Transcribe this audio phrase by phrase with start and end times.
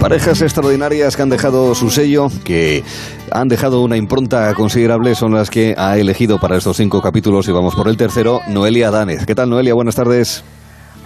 [0.00, 2.84] Parejas extraordinarias que han dejado su sello, que
[3.32, 7.52] han dejado una impronta considerable, son las que ha elegido para estos cinco capítulos y
[7.52, 9.26] vamos por el tercero, Noelia Danez.
[9.26, 9.74] ¿Qué tal, Noelia?
[9.74, 10.44] Buenas tardes.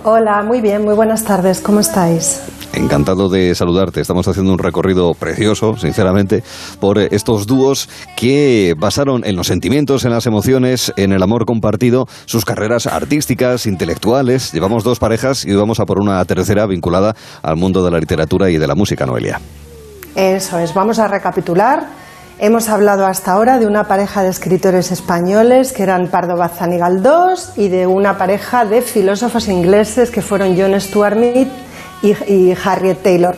[0.06, 2.42] Hola, muy bien, muy buenas tardes, ¿cómo estáis?
[2.74, 4.02] Encantado de saludarte.
[4.02, 6.44] Estamos haciendo un recorrido precioso, sinceramente,
[6.78, 12.06] por estos dúos que basaron en los sentimientos, en las emociones, en el amor compartido,
[12.26, 14.52] sus carreras artísticas, intelectuales.
[14.52, 18.50] Llevamos dos parejas y vamos a por una tercera vinculada al mundo de la literatura
[18.50, 19.40] y de la música, Noelia.
[20.14, 22.03] Eso es, vamos a recapitular.
[22.40, 26.78] Hemos hablado hasta ahora de una pareja de escritores españoles que eran Pardo Bazán y
[26.78, 31.48] Galdós y de una pareja de filósofos ingleses que fueron John Stuart Mill
[32.02, 33.36] y, Harriet Taylor.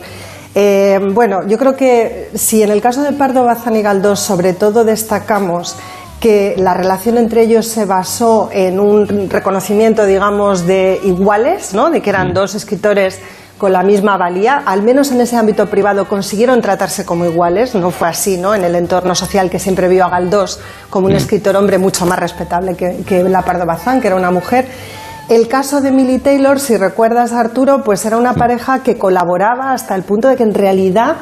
[0.55, 4.53] Eh, bueno, yo creo que si en el caso de Pardo Bazán y Galdós sobre
[4.53, 5.75] todo destacamos
[6.19, 11.91] que la relación entre ellos se basó en un reconocimiento, digamos, de iguales, ¿no?
[11.91, 12.33] de que eran mm.
[12.33, 13.19] dos escritores
[13.57, 17.89] con la misma valía, al menos en ese ámbito privado consiguieron tratarse como iguales, no
[17.89, 18.53] fue así, ¿no?
[18.53, 21.17] En el entorno social que siempre vio a Galdós como un mm.
[21.17, 24.67] escritor hombre mucho más respetable que, que la Pardo Bazán, que era una mujer.
[25.29, 29.93] El caso de Millie Taylor, si recuerdas Arturo, pues era una pareja que colaboraba hasta
[29.95, 31.17] el punto de que en realidad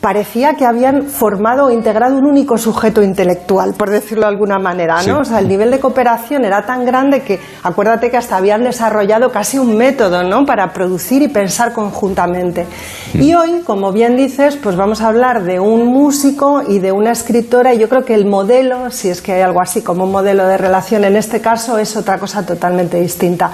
[0.00, 5.02] parecía que habían formado o integrado un único sujeto intelectual, por decirlo de alguna manera,
[5.06, 5.18] ¿no?
[5.20, 9.30] O sea, el nivel de cooperación era tan grande que acuérdate que hasta habían desarrollado
[9.30, 10.46] casi un método, ¿no?
[10.46, 12.66] Para producir y pensar conjuntamente.
[13.14, 13.36] Y mm.
[13.36, 17.74] hoy, como bien dices, pues vamos a hablar de un músico y de una escritora
[17.74, 20.46] y yo creo que el modelo, si es que hay algo así como un modelo
[20.46, 23.50] de relación en este caso, es otra cosa totalmente distinta.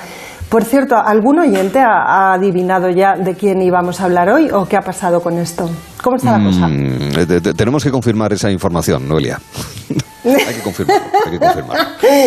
[0.48, 4.77] Por cierto, ¿algún oyente ha, adivinado ya de quién íbamos a hablar hoy o qué
[4.77, 5.69] ha pasado con esto?
[6.07, 6.69] ¿Cómo está la cosa?
[6.69, 9.41] Mm, eh, tenemos que confirmar esa información, Noelia.
[10.25, 11.79] hay que confirmar, hay que confirmar.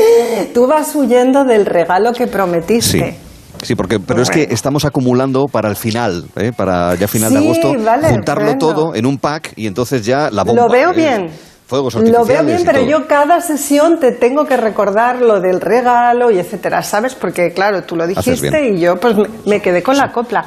[0.53, 3.17] Tú vas huyendo del regalo que prometiste.
[3.63, 3.75] Sí.
[3.75, 6.51] porque, pero es que estamos acumulando para el final, ¿eh?
[6.51, 10.63] para ya final de agosto, juntarlo todo en un pack y entonces ya la bomba.
[10.63, 11.29] Lo veo bien.
[11.71, 16.39] Lo veo bien, pero yo cada sesión te tengo que recordar lo del regalo y
[16.39, 17.13] etcétera, ¿sabes?
[17.13, 19.15] Porque claro, tú lo dijiste y yo pues
[19.45, 20.45] me, quedé con la copla.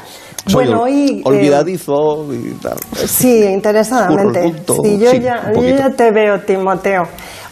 [0.50, 2.78] Bueno, eh, olvidadizo y tal.
[3.06, 4.52] Sí, interesadamente.
[4.82, 7.02] Sí, yo, ya, yo ya te veo, Timoteo.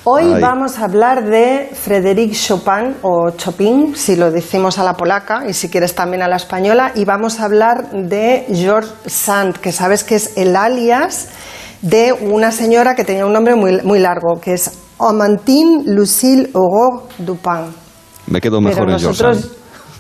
[0.05, 5.45] Hoy vamos a hablar de Frédéric Chopin o Chopin, si lo decimos a la polaca
[5.47, 9.73] y si quieres también a la española, y vamos a hablar de George Sand, que
[9.73, 11.29] sabes que es el alias
[11.83, 17.05] de una señora que tenía un nombre muy, muy largo, que es Amantine Lucille Aurore
[17.19, 17.75] Dupin.
[18.27, 19.51] Me quedo mejor en nosotros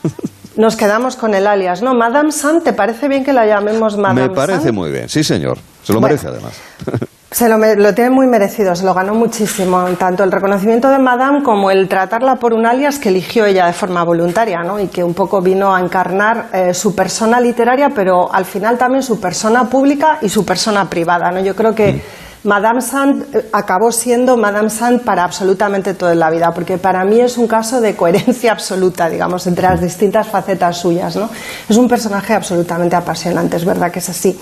[0.60, 1.94] Nos quedamos con el alias, ¿no?
[1.94, 5.56] Madame Sand, ¿te parece bien que la llamemos Madame Me parece muy bien, sí señor.
[5.82, 6.52] Se lo merece además.
[7.30, 11.44] Se lo, lo, tiene muy merecido, se lo ganó muchísimo, tanto el reconocimiento de Madame
[11.44, 14.80] como el tratarla por un alias que eligió ella de forma voluntaria, ¿no?
[14.80, 19.04] Y que un poco vino a encarnar eh, su persona literaria, pero al final también
[19.04, 21.38] su persona pública y su persona privada, ¿no?
[21.38, 22.00] Yo creo que mm.
[22.44, 27.20] Madame Sand eh, acabó siendo Madame Sand para absolutamente toda la vida, porque para mí
[27.20, 31.28] es un caso de coherencia absoluta, digamos, entre las distintas facetas suyas, ¿no?
[31.68, 34.38] Es un personaje absolutamente apasionante, es verdad que es así.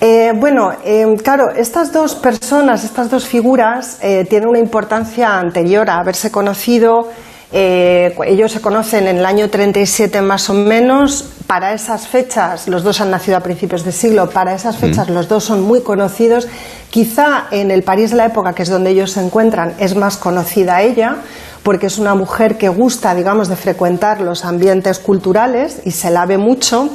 [0.00, 5.98] Eh, bueno, eh, claro, estas dos personas, estas dos figuras, tienen una importancia anterior a
[5.98, 7.08] haberse conocido.
[7.52, 11.24] Ellos se conocen en el año 37 más o menos.
[11.46, 14.78] Para esas fechas, los dos han nacido a principios de siglo, para esas mm.
[14.78, 16.46] fechas los dos son muy conocidos.
[16.90, 20.16] Quizá en el París de la época, que es donde ellos se encuentran, es más
[20.16, 21.16] conocida ella,
[21.64, 26.26] porque es una mujer que gusta, digamos, de frecuentar los ambientes culturales y se la
[26.26, 26.88] ve mucho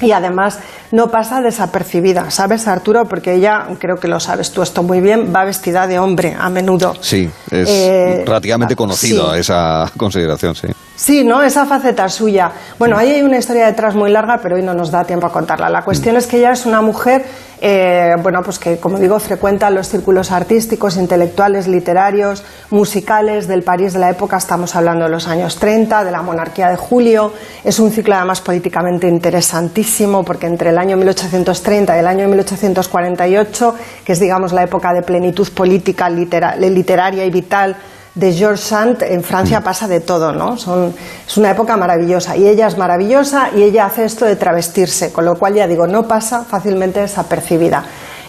[0.00, 0.58] y además
[0.92, 3.06] no pasa desapercibida, ¿sabes, Arturo?
[3.06, 6.50] Porque ella, creo que lo sabes tú esto muy bien, va vestida de hombre a
[6.50, 6.94] menudo.
[7.00, 10.68] Sí, es eh, relativamente conocido esa consideración, sí.
[10.96, 11.42] Sí, ¿no?
[11.42, 12.50] Esa faceta suya.
[12.78, 15.32] Bueno, ahí hay una historia detrás muy larga, pero hoy no nos da tiempo a
[15.32, 15.68] contarla.
[15.68, 16.18] La cuestión mm.
[16.18, 17.22] es que ella es una mujer,
[17.60, 23.92] eh, bueno, pues que, como digo, frecuenta los círculos artísticos, intelectuales, literarios, musicales del París
[23.92, 24.38] de la época.
[24.38, 27.30] Estamos hablando de los años 30, de la monarquía de Julio.
[27.62, 33.74] Es un ciclo, además, políticamente interesantísimo, porque entre el año 1830 y el año 1848,
[34.02, 37.76] que es, digamos, la época de plenitud política, literaria y vital,
[38.16, 40.54] de George Sand, en Francia pasa de todo, ¿no?
[40.54, 45.26] es una época maravillosa y ella es maravillosa y ella hace esto de travestirse, con
[45.26, 47.84] lo cual ya digo, no pasa fácilmente desapercibida.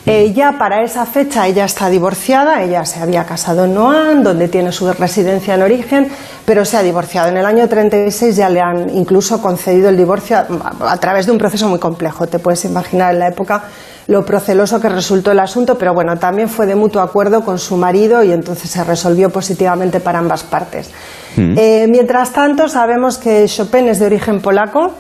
[0.08, 4.72] Ella, para esa fecha, ella está divorciada, ella se había casado en Noan, donde tiene
[4.72, 6.08] su residencia en origen,
[6.46, 7.28] pero se ha divorciado.
[7.28, 11.34] En el año 36 ya le han incluso concedido el divorcio a, a través de
[11.34, 12.26] un proceso muy complejo.
[12.26, 13.64] Te puedes imaginar en la época
[14.08, 17.76] lo proceloso que resultó el asunto, pero bueno, también fue de mutuo acuerdo con su
[17.76, 20.90] marido y entonces se resolvió positivamente para ambas partes.
[21.38, 24.94] Eh, mientras tanto, sabemos que Chopin es de origen polaco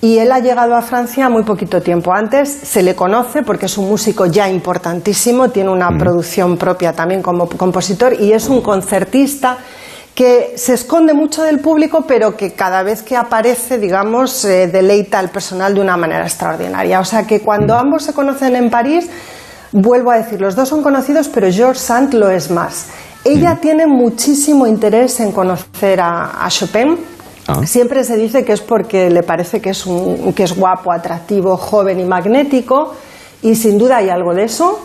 [0.00, 2.48] y él ha llegado a Francia muy poquito tiempo antes.
[2.48, 7.48] Se le conoce porque es un músico ya importantísimo, tiene una producción propia también como
[7.48, 9.58] compositor y es un concertista
[10.14, 15.20] que se esconde mucho del público, pero que cada vez que aparece, digamos, eh, deleita
[15.20, 16.98] al personal de una manera extraordinaria.
[16.98, 19.08] O sea que cuando ambos se conocen en París,
[19.70, 22.88] vuelvo a decir, los dos son conocidos, pero George Sand lo es más.
[23.24, 26.98] Ella tiene muchísimo interés en conocer a, a Chopin.
[27.64, 31.56] Siempre se dice que es porque le parece que es, un, que es guapo, atractivo,
[31.56, 32.94] joven y magnético,
[33.42, 34.80] y sin duda hay algo de eso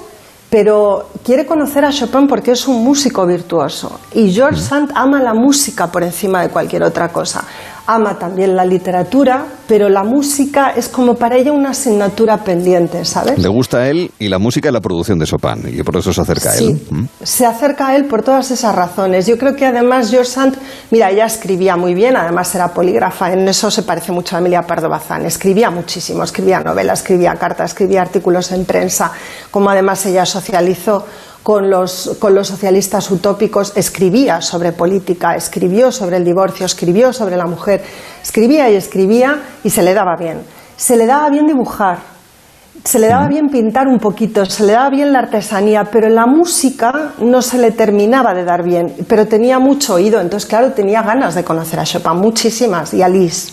[0.49, 3.99] pero quiere conocer a Chopin porque es un músico virtuoso.
[4.13, 7.43] Y George Sand ama la música por encima de cualquier otra cosa
[7.85, 13.37] ama también la literatura, pero la música es como para ella una asignatura pendiente, ¿sabes?
[13.37, 16.13] Le gusta a él y la música y la producción de Chopin, y por eso
[16.13, 16.81] se acerca a él.
[16.89, 17.03] ¿Mm?
[17.21, 19.27] se acerca a él por todas esas razones.
[19.27, 20.57] Yo creo que además George Sand,
[20.91, 24.61] mira, ella escribía muy bien, además era polígrafa, en eso se parece mucho a Emilia
[24.61, 25.25] Pardo Bazán.
[25.25, 29.11] Escribía muchísimo, escribía novelas, escribía cartas, escribía artículos en prensa,
[29.51, 31.05] como además ella socializó
[31.43, 37.35] con los, con los socialistas utópicos, escribía sobre política, escribió sobre el divorcio, escribió sobre
[37.35, 37.83] la mujer,
[38.23, 40.41] escribía y escribía y se le daba bien.
[40.77, 41.99] Se le daba bien dibujar,
[42.83, 46.25] se le daba bien pintar un poquito, se le daba bien la artesanía, pero la
[46.25, 51.01] música no se le terminaba de dar bien, pero tenía mucho oído, entonces claro, tenía
[51.01, 53.51] ganas de conocer a Chopin, muchísimas, y a Liszt.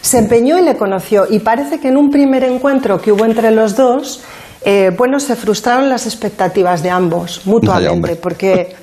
[0.00, 3.50] Se empeñó y le conoció, y parece que en un primer encuentro que hubo entre
[3.50, 4.22] los dos,
[4.64, 8.16] eh, bueno, se frustraron las expectativas de ambos Vaya, mutuamente, hombre.
[8.16, 8.74] porque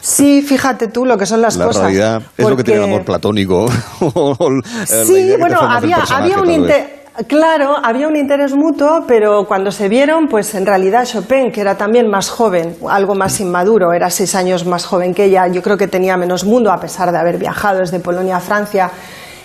[0.00, 1.82] sí, fíjate tú lo que son las La cosas.
[1.82, 3.66] realidad es lo que tiene el amor platónico.
[4.86, 6.86] Sí, bueno, había, había un interés.
[7.28, 11.74] Claro, había un interés mutuo, pero cuando se vieron, pues en realidad Chopin, que era
[11.74, 15.78] también más joven, algo más inmaduro, era seis años más joven que ella, yo creo
[15.78, 18.90] que tenía menos mundo, a pesar de haber viajado desde Polonia a Francia,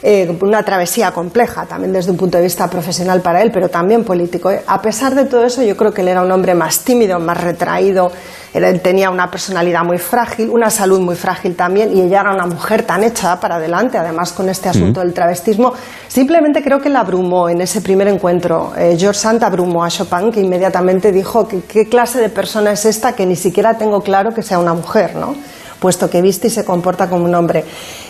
[0.04, 4.04] eh, una travesía compleja, también desde un punto de vista profesional para él, pero también
[4.04, 4.50] político.
[4.50, 4.64] ¿eh?
[4.66, 7.40] A pesar de todo eso, yo creo que él era un hombre más tímido, más
[7.40, 8.12] retraído,
[8.54, 12.48] él tenía una personalidad muy frágil, una salud muy frágil también, y ella era una
[12.48, 15.74] mujer tan echada para adelante, además con este asunto del travestismo.
[16.08, 18.74] Simplemente creo que la abrumó en ese primer encuentro.
[18.78, 22.86] Eh, George Sand abrumó a Chopin, que inmediatamente dijo que qué clase de persona es
[22.86, 25.36] esta que ni siquiera tengo claro que sea una mujer, ¿no?
[25.82, 27.66] Puesto que viste y se comporta como un hombre.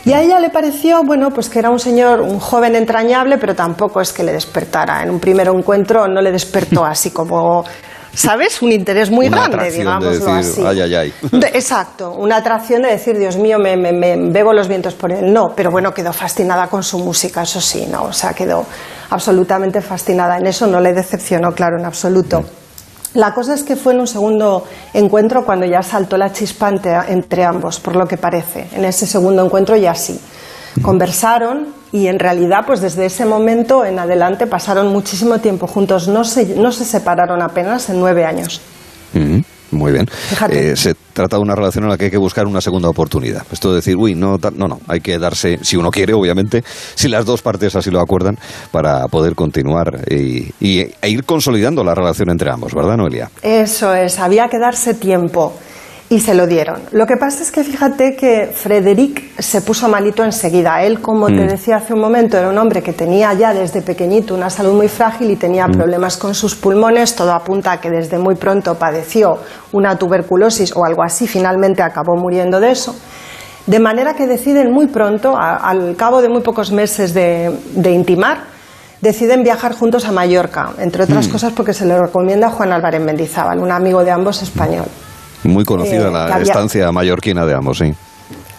[0.06, 3.56] Y a ella le pareció, bueno, pues que era un señor, un joven entrañable, pero
[3.56, 5.02] tampoco es que le despertara.
[5.04, 7.64] En un primer encuentro no le despertó así como,
[8.14, 8.62] ¿sabes?
[8.62, 10.64] Un interés muy Una grande, de digámoslo decir, así.
[10.68, 11.14] "Ay, ay, ay".
[11.54, 15.32] Exacto, una atracción de decir, Dios mío, me, me- me bebo los vientos por él.
[15.32, 18.04] No, pero bueno, quedó fascinada con su música, eso sí, ¿no?
[18.04, 18.66] O sea, quedó
[19.12, 20.38] absolutamente fascinada.
[20.38, 22.44] En eso no le decepcionó, claro, en absoluto.
[23.14, 27.44] La cosa es que fue en un segundo encuentro cuando ya saltó la chispa entre
[27.44, 28.68] ambos, por lo que parece.
[28.74, 30.20] En ese segundo encuentro ya sí.
[30.82, 36.08] Conversaron y en realidad, pues desde ese momento en adelante pasaron muchísimo tiempo juntos.
[36.08, 38.62] No se, no se separaron apenas en nueve años.
[39.14, 39.40] Mm,
[39.72, 40.08] Muy bien.
[40.50, 43.44] Eh, se trata de una relación en la que hay que buscar una segunda oportunidad.
[43.52, 46.64] Esto de decir, uy, no, no, no, hay que darse, si uno quiere, obviamente,
[46.96, 48.38] si las dos partes así lo acuerdan,
[48.72, 53.30] para poder continuar y, y- e ir consolidando la relación entre ambos, ¿verdad, Noelia?
[53.42, 55.54] Eso es, había que darse tiempo
[56.12, 56.82] y se lo dieron.
[56.92, 60.84] Lo que pasa es que fíjate que Frederic se puso malito enseguida.
[60.84, 64.36] Él, como te decía hace un momento, era un hombre que tenía ya desde pequeñito
[64.36, 67.16] una salud muy frágil y tenía problemas con sus pulmones.
[67.16, 69.38] Todo apunta a que desde muy pronto padeció
[69.72, 71.28] una tuberculosis o algo así.
[71.28, 72.94] Finalmente acabó muriendo de eso.
[73.66, 77.92] De manera que deciden muy pronto, a- al cabo de muy pocos meses de, de
[77.92, 78.40] intimar,
[79.00, 83.00] deciden viajar juntos a Mallorca, entre otras cosas porque se lo recomienda a Juan Álvarez
[83.02, 84.86] Mendizábal, un amigo de ambos español.
[85.44, 87.94] Muy conocida Eh, la había- estancia mallorquina de ambos, sí.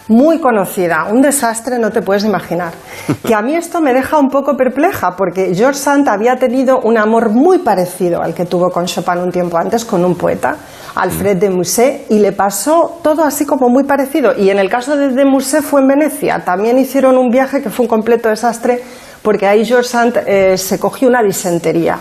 [0.09, 2.73] Muy conocida, un desastre, no te puedes imaginar.
[3.27, 6.99] Que a mí esto me deja un poco perpleja, porque George Sand había tenido un
[6.99, 10.57] amor muy parecido al que tuvo con Chopin un tiempo antes, con un poeta,
[10.97, 14.35] Alfred de Musset, y le pasó todo así como muy parecido.
[14.37, 16.45] Y en el caso de de Musset fue en Venecia.
[16.45, 18.83] También hicieron un viaje que fue un completo desastre,
[19.23, 21.97] porque ahí George Sand eh, se cogió una disentería.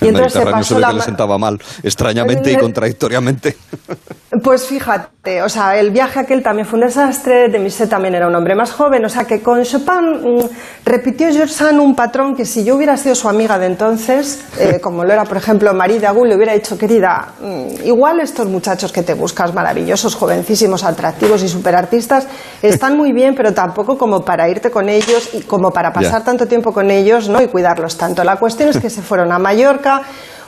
[0.00, 0.52] Y entonces se, ve
[0.86, 3.56] que le sentaba mal, extrañamente y contradictoriamente.
[4.42, 8.34] Pues fíjate, o sea, el viaje aquel también fue un desastre, Demisé también era un
[8.34, 10.48] hombre más joven, o sea que con Chopin mm,
[10.84, 14.80] repitió George Sand un patrón que si yo hubiera sido su amiga de entonces, eh,
[14.82, 18.46] como lo era por ejemplo Marie de Agul, le hubiera dicho, querida, mm, igual estos
[18.48, 22.28] muchachos que te buscas maravillosos, jovencísimos, atractivos y superartistas,
[22.60, 26.46] están muy bien, pero tampoco como para irte con ellos y como para pasar tanto
[26.46, 27.40] tiempo con ellos ¿no?
[27.40, 28.24] y cuidarlos tanto.
[28.24, 29.87] La cuestión es que se fueron a Mallorca,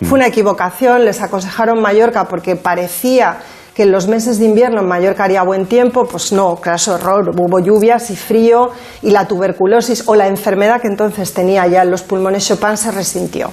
[0.03, 3.39] fue una equivocación, les aconsejaron Mallorca porque parecía
[3.75, 7.31] que en los meses de invierno en Mallorca haría buen tiempo, pues no, craso error,
[7.31, 8.71] hubo lluvias y frío
[9.03, 12.91] y la tuberculosis o la enfermedad que entonces tenía ya en los pulmones Chopin se
[12.91, 13.51] resintió.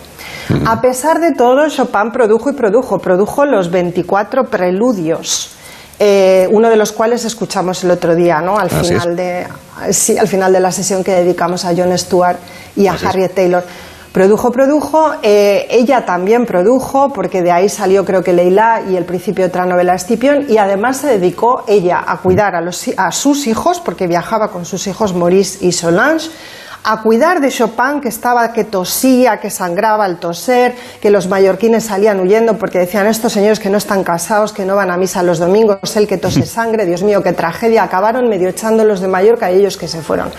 [0.66, 5.52] A pesar de todo, Chopin produjo y produjo, produjo los 24 preludios.
[6.00, 8.58] Eh, uno de los cuales escuchamos el otro día, ¿no?
[8.58, 9.48] Al final, de,
[9.92, 12.38] sí, al final de la sesión que dedicamos a John Stewart
[12.76, 13.64] y a Harriet Taylor.
[14.12, 19.06] Produjo, produjo, eh, ella también produjo, porque de ahí salió creo que Leila y el
[19.06, 23.12] principio de otra novela Escipión, y además se dedicó ella a cuidar a, los, a
[23.12, 26.30] sus hijos, porque viajaba con sus hijos Maurice y Solange,
[26.90, 31.84] a cuidar de Chopin, que estaba, que tosía, que sangraba al toser, que los mallorquines
[31.84, 35.22] salían huyendo porque decían estos señores que no están casados, que no van a misa
[35.22, 39.52] los domingos, el que tose sangre, Dios mío, qué tragedia, acabaron medio echándolos de Mallorca
[39.52, 40.32] y ellos que se fueron.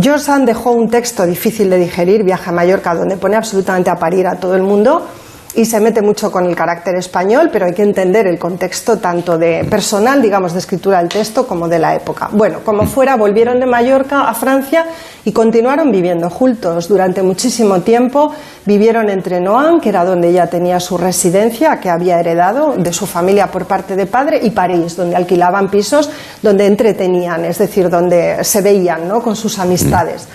[0.00, 4.26] George dejó un texto difícil de digerir, Viaje a Mallorca, donde pone absolutamente a parir
[4.26, 5.06] a todo el mundo
[5.54, 9.36] y se mete mucho con el carácter español, pero hay que entender el contexto tanto
[9.36, 12.30] de personal, digamos, de escritura del texto como de la época.
[12.32, 14.86] Bueno, como fuera, volvieron de Mallorca a Francia
[15.24, 18.32] y continuaron viviendo juntos durante muchísimo tiempo.
[18.64, 23.06] Vivieron entre Noan, que era donde ella tenía su residencia, que había heredado de su
[23.06, 28.42] familia por parte de padre, y París, donde alquilaban pisos, donde entretenían, es decir, donde
[28.42, 29.22] se veían ¿no?
[29.22, 30.26] con sus amistades.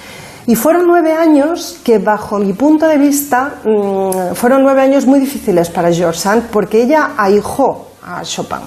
[0.48, 5.20] Y fueron nueve años que, bajo mi punto de vista, mm, fueron nueve años muy
[5.20, 8.60] difíciles para George Sand porque ella ahijó a Chopin,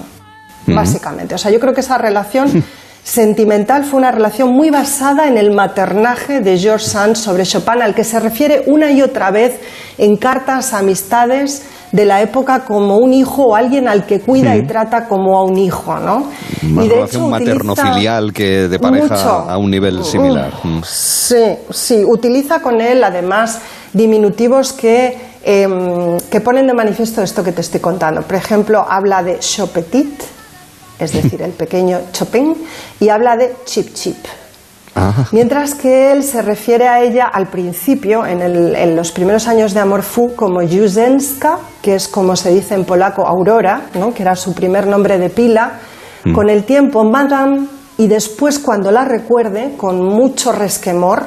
[0.67, 1.33] básicamente.
[1.33, 2.63] O sea, yo creo que esa relación
[3.03, 7.95] sentimental fue una relación muy basada en el maternaje de George Sand sobre Chopin, al
[7.95, 9.59] que se refiere una y otra vez
[9.97, 14.65] en cartas, amistades de la época como un hijo o alguien al que cuida y
[14.65, 16.27] trata como a un hijo, ¿no?
[16.63, 20.53] Una relación materno-filial que de pareja a un nivel similar.
[20.63, 20.81] Mm.
[20.83, 23.59] Sí, sí, utiliza con él además
[23.93, 28.21] diminutivos que, em, que ponen de manifiesto esto que te estoy contando.
[28.21, 30.21] Por ejemplo, habla de Chopetit,
[30.97, 32.55] es decir, el pequeño Chopin,
[32.99, 34.17] y habla de Chip Chip.
[35.31, 40.03] Mientras que él se refiere a ella al principio, en, los primeros años de Amor
[40.03, 44.13] Fu, como Juzenska, que es como se dice en polaco Aurora, ¿no?
[44.13, 45.79] que era su primer nombre de pila,
[46.25, 46.33] mm.
[46.33, 47.67] con el tiempo Madame,
[47.97, 51.23] y después cuando la recuerde, con mucho resquemor,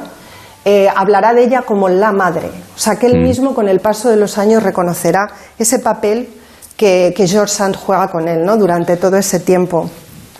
[0.63, 2.49] eh, hablará de ella como la madre.
[2.75, 3.23] O sea que él mm.
[3.23, 6.29] mismo con el paso de los años reconocerá ese papel
[6.77, 8.57] que, que George Sand juega con él ¿no?
[8.57, 9.89] durante todo ese tiempo.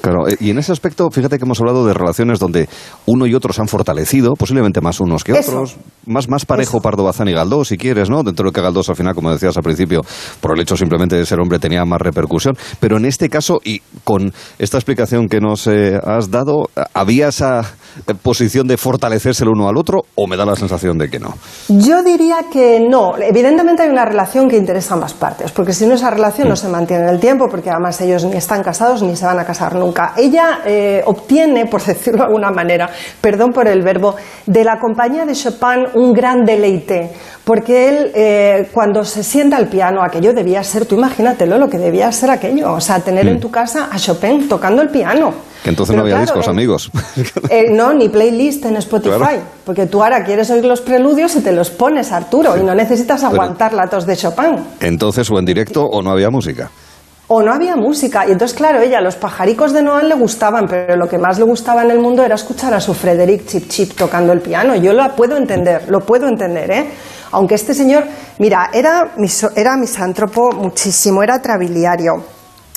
[0.06, 2.70] Claro, eh, y en ese aspecto, fíjate que hemos hablado de relaciones donde
[3.08, 7.04] uno y otro se han fortalecido, posiblemente más unos que otros, más, más parejo Pardo
[7.04, 8.22] Bazán y Galdós, si quieres, ¿no?
[8.22, 10.02] Dentro de que Galdós al final, como decías al principio,
[10.42, 13.82] por el hecho simplemente de ser hombre tenía más repercusión, pero en este caso, y
[14.04, 17.64] con esta explicación que nos eh, has dado, ¿había esa
[18.22, 21.34] posición de fortalecerse el uno al otro o me da la sensación de que no?
[21.68, 23.18] Yo diría que no.
[23.18, 26.54] Evidentemente hay una relación que interesa a ambas partes, porque si no esa relación no
[26.54, 26.58] mm.
[26.58, 29.46] se mantiene en el tiempo, porque además ellos ni están casados ni se van a
[29.46, 32.90] casar nunca ella eh, obtiene, por decirlo de alguna manera,
[33.22, 37.12] perdón por el verbo, de la compañía de Chopin un gran deleite,
[37.44, 41.78] porque él eh, cuando se sienta al piano, aquello debía ser, tú imagínatelo, lo que
[41.78, 43.40] debía ser aquello, o sea, tener en mm.
[43.40, 45.34] tu casa a Chopin tocando el piano.
[45.64, 46.92] Que entonces no había discos, amigos.
[47.50, 49.40] Eh, no, ni playlist en Spotify.
[49.66, 53.24] Porque tú ahora quieres oír los preludios y te los pones, Arturo, y no necesitas
[53.24, 54.58] aguantar la tos de Chopin.
[54.80, 56.70] Entonces, o en directo o no había música
[57.28, 58.26] o no había música.
[58.28, 61.46] Y entonces, claro, ella, los pajaricos de Noel le gustaban, pero lo que más le
[61.46, 64.76] gustaba en el mundo era escuchar a su Frederick Chip Chip tocando el piano.
[64.76, 66.86] Yo lo puedo entender, lo puedo entender, ¿eh?
[67.32, 68.06] Aunque este señor,
[68.40, 69.12] mira, era,
[69.56, 72.24] era misántropo muchísimo, era trabiliario,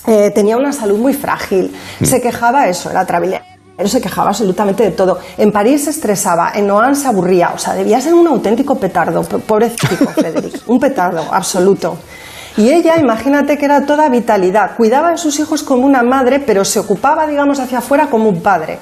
[0.07, 2.05] eh, tenía una salud muy frágil, mm.
[2.05, 3.47] se quejaba eso, era trabiliario.
[3.77, 5.21] Él se quejaba absolutamente de todo.
[5.37, 7.53] En París se estresaba, en Noan se aburría.
[7.55, 9.23] O sea, debía ser un auténtico petardo.
[9.23, 10.63] Pobrecito Frederick.
[10.67, 11.97] Un petardo, absoluto.
[12.59, 16.65] Y ella, imagínate que era toda vitalidad, cuidaba de sus hijos como una madre, pero
[16.65, 18.81] se ocupaba, digamos, hacia afuera como un padre.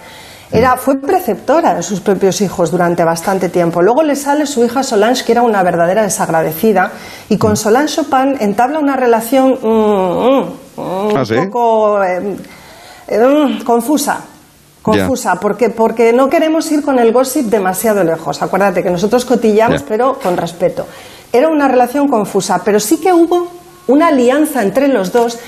[0.51, 3.83] Era, fue preceptora de sus propios hijos durante bastante tiempo.
[3.83, 6.91] Luego le sale su hija Solange, que era una verdadera desagradecida,
[7.29, 10.41] y con Solange Chopin entabla una relación mm, mm,
[10.77, 12.37] mm, ¿Ah, un poco eh,
[13.09, 14.21] eh, confusa.
[14.81, 18.41] Confusa, porque, porque no queremos ir con el gossip demasiado lejos.
[18.41, 20.87] Acuérdate que nosotros cotillamos, pero con respeto.
[21.31, 23.56] era una relación confusa, pero sí que hubo
[23.87, 25.39] una alianza entre los dos.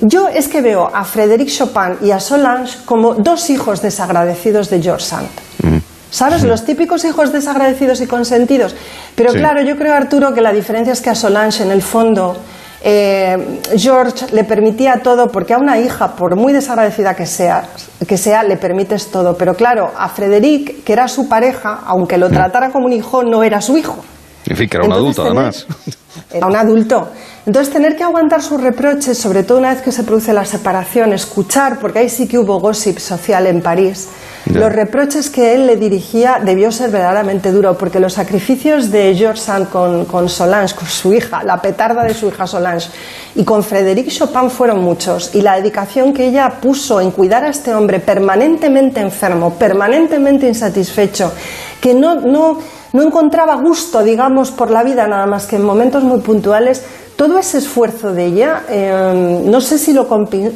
[0.00, 4.80] Yo es que veo a Frédéric Chopin y a Solange como dos hijos desagradecidos de
[4.80, 5.28] George Sand.
[5.62, 5.78] Mm.
[6.10, 6.44] ¿Sabes?
[6.44, 8.76] Los típicos hijos desagradecidos y consentidos.
[9.16, 12.36] Pero claro, yo creo, Arturo, que la diferencia es que a Solange, en el fondo,
[12.84, 17.64] eh, George le permitía todo, porque a una hija, por muy desagradecida que sea,
[18.06, 19.36] que sea, le permites todo.
[19.36, 22.32] Pero claro, a Frederic, que era su pareja, aunque lo mm.
[22.32, 23.96] tratara como un hijo, no era su hijo.
[24.46, 25.66] En fin, que era un adulto, además.
[26.32, 27.08] Era un adulto.
[27.46, 31.12] Entonces, tener que aguantar sus reproches, sobre todo una vez que se produce la separación,
[31.12, 34.08] escuchar, porque ahí sí que hubo gossip social en París,
[34.46, 39.40] los reproches que él le dirigía debió ser verdaderamente duro, porque los sacrificios de George
[39.40, 42.88] Sand con, con Solange, con su hija, la petarda de su hija Solange,
[43.34, 45.34] y con Frédéric Chopin fueron muchos.
[45.34, 51.32] Y la dedicación que ella puso en cuidar a este hombre permanentemente enfermo, permanentemente insatisfecho,
[51.80, 52.58] que no, no,
[52.94, 56.84] no encontraba gusto, digamos, por la vida, nada más que en momentos muy puntuales,
[57.16, 60.06] todo ese esfuerzo de ella, em, no sé si lo,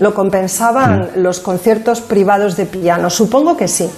[0.00, 3.90] lo compensaban los conciertos privados de piano, supongo que sí.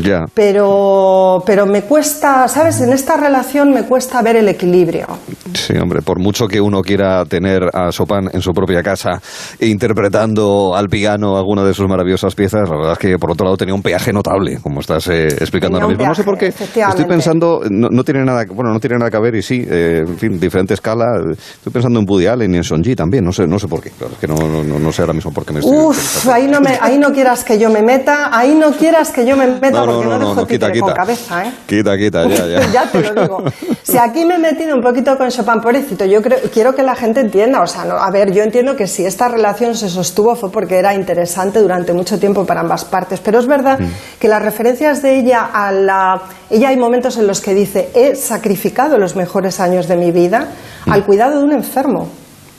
[0.00, 0.24] Ya.
[0.32, 2.80] Pero, pero me cuesta, ¿sabes?
[2.80, 5.06] En esta relación me cuesta ver el equilibrio.
[5.52, 9.20] Sí, hombre, por mucho que uno quiera tener a Chopin en su propia casa
[9.60, 13.56] interpretando al piano alguna de sus maravillosas piezas, la verdad es que por otro lado
[13.56, 16.06] tenía un peaje notable, como estás eh, explicando ahora mismo.
[16.06, 16.46] no sé por qué.
[16.46, 20.16] Estoy pensando, no, tiene nada, bueno, no tiene nada que ver y sí, eh, en
[20.16, 21.20] fin, diferente escala.
[21.30, 23.24] Estoy pensando en Woody Allen y en Sonji también.
[23.24, 23.90] No sé, no sé por qué.
[23.90, 25.76] Claro, es que no, no, sé ahora mismo por qué me estoy.
[25.76, 29.26] Uf, ahí no me, ahí no quieras que yo me meta, ahí no quieras que
[29.26, 30.94] yo me meta no, no, no, no, quita, quita.
[30.94, 31.52] cabeza, ¿eh?
[31.66, 32.70] Quita, quita, ya, ya.
[32.72, 33.44] ya te lo digo.
[33.82, 36.94] Si aquí me he metido un poquito con Chopin, pobrecito, yo creo, quiero que la
[36.94, 40.34] gente entienda, o sea, no, a ver, yo entiendo que si esta relación se sostuvo
[40.34, 44.18] fue porque era interesante durante mucho tiempo para ambas partes, pero es verdad mm.
[44.18, 46.22] que las referencias de ella a la...
[46.50, 50.48] Ella hay momentos en los que dice, he sacrificado los mejores años de mi vida
[50.86, 51.04] al mm.
[51.04, 52.08] cuidado de un enfermo.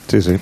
[0.08, 0.36] Sí, sí.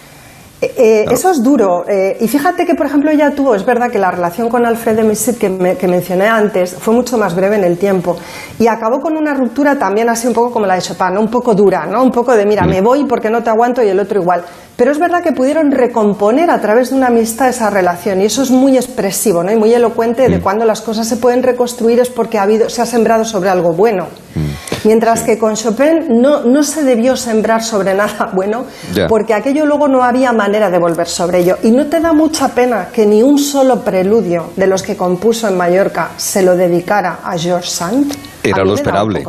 [0.62, 1.84] Eh, eh, eso es duro.
[1.88, 4.94] Eh, y fíjate que, por ejemplo, ella tuvo, es verdad que la relación con Alfred
[4.94, 8.16] de Missit que, que, mencioné antes fue mucho más breve en el tiempo.
[8.60, 11.56] Y acabó con una ruptura también así un poco como la de Chopin, un poco
[11.56, 12.04] dura, ¿no?
[12.04, 14.44] Un poco de, mira, me voy porque no te aguanto y el otro igual.
[14.76, 18.20] Pero es verdad que pudieron recomponer a través de una amistad esa relación.
[18.20, 19.52] Y eso es muy expresivo ¿no?
[19.52, 22.80] y muy elocuente de cuando las cosas se pueden reconstruir es porque ha habido, se
[22.82, 24.06] ha sembrado sobre algo bueno.
[24.84, 28.64] Mientras que con Chopin no, no se debió sembrar sobre nada bueno,
[29.08, 31.58] porque aquello luego no había manera de volver sobre ello.
[31.62, 35.46] Y no te da mucha pena que ni un solo preludio de los que compuso
[35.46, 38.31] en Mallorca se lo dedicara a George Sand.
[38.42, 39.24] Era lo esperable.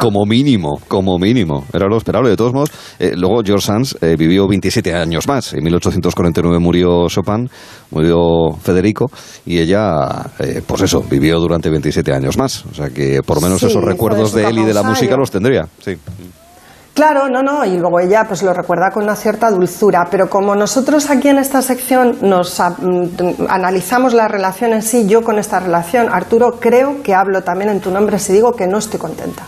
[0.00, 1.64] Como mínimo, como mínimo.
[1.72, 2.30] Era lo esperable.
[2.30, 5.54] De todos modos, eh, luego George Sands eh, vivió 27 años más.
[5.54, 7.48] En 1849 murió Chopin,
[7.90, 9.10] murió Federico,
[9.46, 12.64] y ella, eh, pues eso, vivió durante 27 años más.
[12.66, 15.30] O sea que por lo menos esos recuerdos de él y de la música los
[15.30, 15.66] tendría.
[15.84, 15.96] Sí.
[16.98, 20.56] Claro, no, no, y luego ella pues lo recuerda con una cierta dulzura, pero como
[20.56, 25.60] nosotros aquí en esta sección nos mm, analizamos la relación en sí, yo con esta
[25.60, 29.44] relación, Arturo, creo que hablo también en tu nombre si digo que no estoy contenta.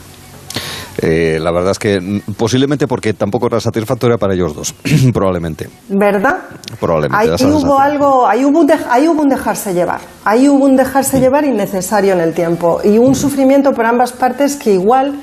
[1.02, 4.72] Eh, la verdad es que mm, posiblemente porque tampoco era satisfactoria para ellos dos,
[5.12, 5.68] probablemente.
[5.88, 6.36] ¿Verdad?
[6.78, 7.34] Probablemente.
[7.36, 11.18] Ahí hubo algo, ahí hubo, un ahí hubo un dejarse llevar, ahí hubo un dejarse
[11.18, 15.18] llevar innecesario en el tiempo y un sufrimiento por ambas partes que igual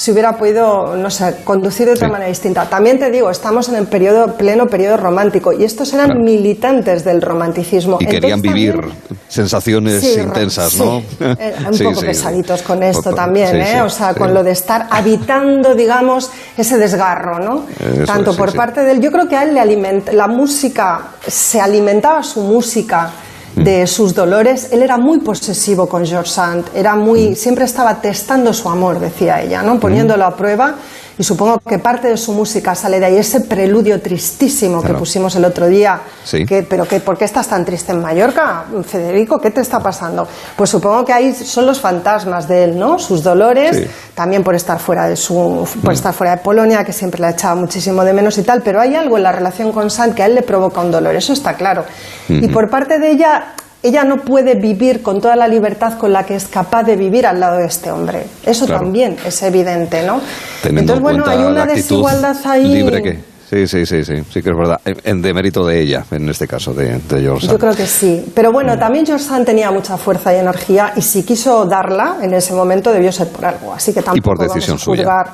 [0.00, 2.64] si hubiera podido, no sé, conducir de otra manera distinta.
[2.70, 7.20] También te digo, estamos en el periodo, pleno periodo romántico y estos eran militantes del
[7.20, 7.98] romanticismo.
[8.00, 8.80] Y querían vivir
[9.28, 11.02] sensaciones intensas, ¿no?
[11.20, 13.82] Eh, un poco pesaditos con esto también, ¿eh?
[13.82, 17.66] o sea, con lo de estar habitando, digamos, ese desgarro, ¿no?
[18.06, 21.60] Tanto por parte de él, yo creo que a él le alimenta, la música, se
[21.60, 23.10] alimentaba su música
[23.56, 27.36] de sus dolores, él era muy posesivo con George Sand, era muy, mm.
[27.36, 29.78] siempre estaba testando su amor, decía ella, ¿no?
[29.80, 30.76] poniéndolo a prueba
[31.20, 35.36] y supongo que parte de su música sale de ahí, ese preludio tristísimo que pusimos
[35.36, 36.00] el otro día.
[36.30, 39.38] Que, pero que, ¿por qué estás tan triste en Mallorca, Federico?
[39.38, 40.26] ¿Qué te está pasando?
[40.56, 42.98] Pues supongo que ahí son los fantasmas de él, ¿no?
[42.98, 45.94] Sus dolores, también por estar fuera de su, por mm.
[45.94, 48.80] estar fuera de Polonia, que siempre le ha echado muchísimo de menos y tal, pero
[48.80, 51.34] hay algo en la relación con Sant que a él le provoca un dolor, eso
[51.34, 51.84] está claro.
[52.30, 56.24] Y por parte de ella, ella no puede vivir con toda la libertad con la
[56.24, 58.24] que es capaz de vivir al lado de este hombre.
[58.44, 60.20] Eso también es evidente, ¿no?
[60.64, 62.74] Entonces, bueno, hay una desigualdad ahí.
[62.74, 63.30] Libre que...
[63.50, 64.80] Sí, sí, sí, sí, sí que es verdad.
[64.84, 68.24] En demérito de ella, en este caso, de, de George Yo creo que sí.
[68.32, 72.32] Pero bueno, también George Sand tenía mucha fuerza y energía y si quiso darla en
[72.32, 73.74] ese momento debió ser por algo.
[73.74, 75.24] Así que tampoco y por decisión suya.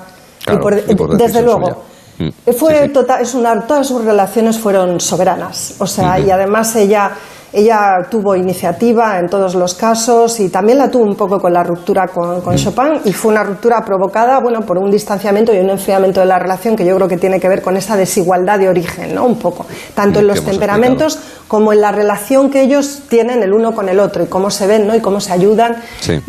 [1.18, 1.84] desde luego.
[2.18, 2.52] Mm.
[2.52, 5.74] Fue Total, es una, todas sus relaciones fueron soberanas.
[5.78, 7.10] O sea, y además ella
[7.58, 11.62] ella tuvo iniciativa en todos los casos y también la tuvo un poco con la
[11.62, 15.70] ruptura con, con Chopin y fue una ruptura provocada bueno, por un distanciamiento y un
[15.70, 18.68] enfriamiento de la relación que yo creo que tiene que ver con esa desigualdad de
[18.68, 19.24] origen, ¿no?
[19.24, 23.52] Un poco, tanto en Que los temperamentos como en la relación que ellos tienen el
[23.52, 24.94] uno con el otro y cómo se ven ¿no?
[24.94, 25.76] y cómo se ayudan.
[26.00, 26.12] Sí.
[26.12, 26.22] En,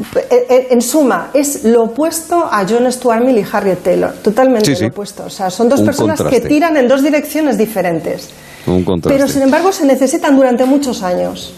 [0.49, 4.75] en- en suma, es lo opuesto a John Stuart Mill y Harriet Taylor, totalmente Sí,
[4.75, 4.83] sí.
[4.83, 5.23] lo opuesto.
[5.25, 6.41] O sea, son dos Un personas contraste.
[6.41, 8.29] que tiran en dos direcciones diferentes.
[8.67, 9.17] Un contraste.
[9.17, 11.53] Pero sin embargo se necesitan durante muchos años.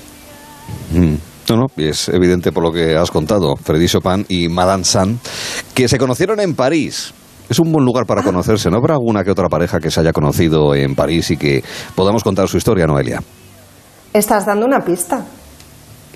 [0.93, 1.15] Mm.
[1.49, 5.19] No, no, es evidente por lo que has contado, Freddy Chopin y Madame Sand,
[5.73, 7.11] que se conocieron en París.
[7.49, 8.69] Es un buen lugar para conocerse.
[8.69, 11.63] ¿No habrá alguna que otra pareja que se haya conocido en París y que
[11.95, 13.23] podamos contar su historia, Noelia?
[14.13, 15.25] Estás dando una pista.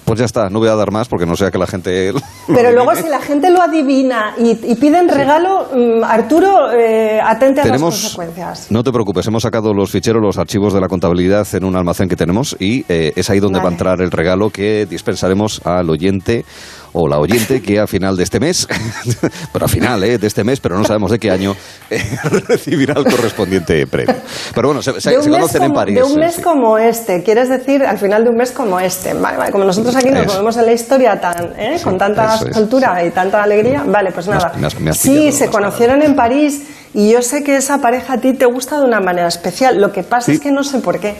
[0.05, 2.13] Pues ya está, no voy a dar más porque no sea que la gente...
[2.47, 7.61] Pero luego si la gente lo adivina y, y piden regalo, mm, Arturo, eh, atente
[7.61, 8.67] a las consecuencias.
[8.69, 12.09] no te preocupes, hemos sacado los ficheros, los archivos de la contabilidad en un almacén
[12.09, 15.89] que tenemos y eh, es ahí donde va a entrar el regalo que dispensaremos al
[15.89, 16.45] oyente
[16.93, 18.67] o la oyente que a final de este mes,
[19.53, 21.55] pero a final eh, de este mes, pero no sabemos de qué año,
[21.89, 22.01] eh,
[22.47, 24.15] recibirá el correspondiente premio.
[24.53, 25.95] Pero bueno, se, se- conocen en París.
[25.95, 26.41] De un eh, mes sí.
[26.41, 29.13] como este, quieres decir al final de un mes como este.
[29.13, 31.77] Vale, vale, como nosotros aquí nos movemos en la historia tan, ¿eh?
[31.77, 34.53] Sí, con tanta es, y tanta alegría, vale, pues Me nada.
[34.57, 38.13] me has- me has sí, se conocieron en París y yo sé que esa pareja
[38.13, 39.81] a ti te gusta de una manera especial.
[39.81, 41.15] Lo que pasa es que no sé por qué.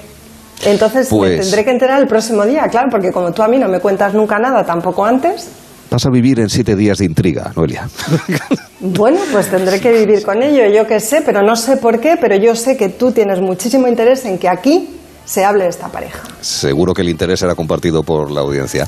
[0.65, 3.57] Entonces me Pues- tendré que enterar el próximo día, claro, porque como tú a mí
[3.57, 5.49] no me cuentas nunca nada, tampoco antes.
[5.93, 7.87] Vas a vivir en siete días de intriga, Noelia.
[8.85, 12.17] Bueno, pues tendré que vivir con ello, yo qué sé, pero no sé por qué,
[12.19, 14.89] pero yo sé que tú tienes muchísimo interés en que aquí
[15.23, 16.19] se hable de esta pareja.
[16.41, 18.85] Seguro que el interés era compartido por la audiencia.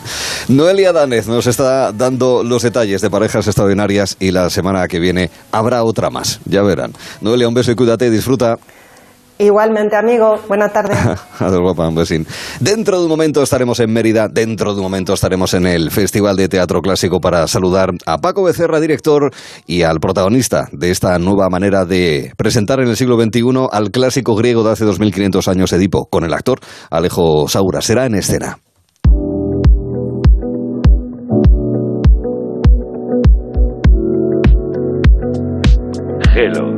[0.50, 5.30] Noelia Danez nos está dando los detalles de parejas extraordinarias y la semana que viene
[5.54, 6.42] habrá otra más.
[6.44, 6.92] Ya verán.
[7.22, 8.58] Noelia, un beso y cuídate, disfruta.
[9.38, 10.94] Igualmente, amigo, buena tarde.
[11.40, 12.26] Adiós, guapa, un besín.
[12.62, 16.38] Dentro de un momento estaremos en Mérida, dentro de un momento estaremos en el Festival
[16.38, 19.32] de Teatro Clásico para saludar a Paco Becerra, director,
[19.68, 24.36] y al protagonista de esta nueva manera de presentar en el siglo XXI al clásico
[24.36, 27.82] griego de hace 2500 años, Edipo, con el actor Alejo Saura.
[27.82, 28.60] Será en escena.
[36.34, 36.75] Hello.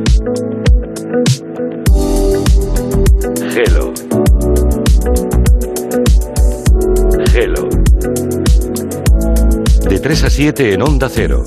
[10.02, 11.44] 3 a 7 en Onda Cero.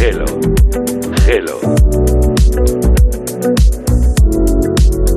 [0.00, 0.24] Hello.
[1.26, 1.77] Hello.